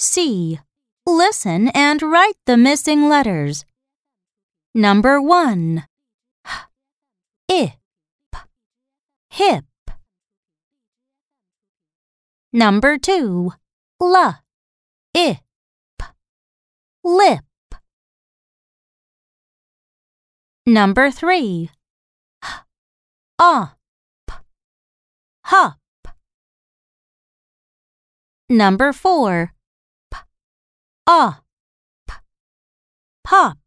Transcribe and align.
C. 0.00 0.58
Listen 1.06 1.68
and 1.68 2.00
write 2.00 2.38
the 2.46 2.56
missing 2.56 3.06
letters. 3.06 3.66
Number 4.74 5.20
1. 5.20 5.84
H, 7.50 7.72
ip, 8.32 8.36
hip. 9.28 9.64
Number 12.50 12.96
2. 12.96 13.52
L, 14.00 14.38
ip, 15.12 15.38
lip. 17.04 17.44
Number 20.64 21.10
3. 21.10 21.70
H, 22.42 22.48
op, 23.38 23.76
hop. 25.44 25.78
Number 28.48 28.94
4. 28.94 29.52
up, 31.10 31.44
pop. 33.24 33.58